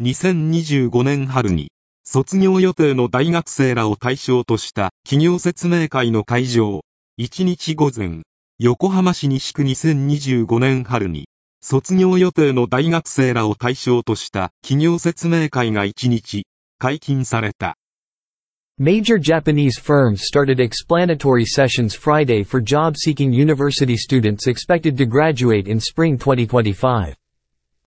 [0.00, 1.72] 2025年春に、
[2.04, 6.82] 卒業予定の大学生らを対象とした企業説明会の会場、
[7.18, 8.22] 1日午前、
[8.60, 11.26] 横浜市西区2025年春に、
[11.60, 16.46] 卒業予定の大学生らを対象とした企業説明会が1日、
[16.78, 17.76] 解禁された。
[18.80, 26.16] Major Japanese firms started explanatory sessions Friday for job-seeking university students expected to graduate in spring
[26.16, 27.16] 2025.